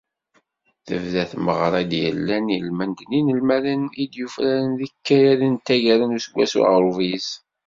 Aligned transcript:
Tebda 0.87 1.23
tmeɣra 1.31 1.79
i 1.83 1.85
d-yellan 1.91 2.45
ilmend 2.57 2.97
n 3.03 3.11
yinelmaden 3.15 3.81
i 4.01 4.05
d-yufraren 4.11 4.71
deg 4.79 4.89
yikayaden 4.93 5.53
n 5.57 5.61
taggara 5.65 6.05
n 6.07 6.15
useggas 6.17 6.53
aɣurbiz. 6.69 7.27